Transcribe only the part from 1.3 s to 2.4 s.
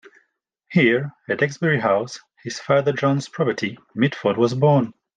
Exbury House,